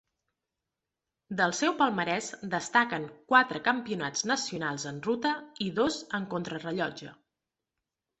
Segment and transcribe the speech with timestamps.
[1.41, 5.35] Del seu palmarès destaquen quatre campionats nacionals en ruta
[5.67, 7.13] i dos en contrarellotge.